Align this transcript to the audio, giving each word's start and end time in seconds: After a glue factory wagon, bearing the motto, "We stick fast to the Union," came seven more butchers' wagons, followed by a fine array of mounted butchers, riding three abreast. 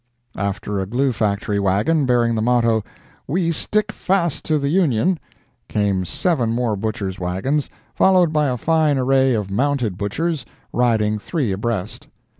After 0.39 0.79
a 0.79 0.87
glue 0.87 1.11
factory 1.11 1.59
wagon, 1.59 2.07
bearing 2.07 2.33
the 2.33 2.41
motto, 2.41 2.83
"We 3.27 3.51
stick 3.51 3.91
fast 3.91 4.43
to 4.45 4.57
the 4.57 4.69
Union," 4.69 5.19
came 5.67 6.05
seven 6.05 6.49
more 6.53 6.75
butchers' 6.75 7.19
wagons, 7.19 7.69
followed 7.93 8.33
by 8.33 8.47
a 8.47 8.57
fine 8.57 8.97
array 8.97 9.35
of 9.35 9.51
mounted 9.51 9.99
butchers, 9.99 10.43
riding 10.73 11.19
three 11.19 11.51
abreast. 11.51 12.07